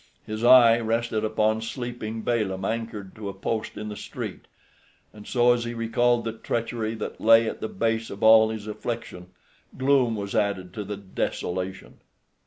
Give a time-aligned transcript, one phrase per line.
[0.25, 4.47] His eye rested upon sleeping Balaam anchored to a post in the street,
[5.13, 8.65] and so as he recalled the treachery that lay at the base of all his
[8.65, 9.27] affliction,
[9.77, 11.99] gloom was added to the desolation.